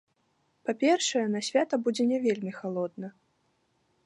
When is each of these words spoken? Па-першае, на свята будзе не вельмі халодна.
Па-першае, 0.69 1.21
на 1.35 1.41
свята 1.49 1.75
будзе 1.89 2.03
не 2.13 2.19
вельмі 2.27 2.51
халодна. 2.59 3.07